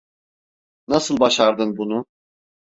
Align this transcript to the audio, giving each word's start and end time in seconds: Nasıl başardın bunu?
Nasıl 0.87 1.19
başardın 1.19 1.77
bunu? 1.77 2.05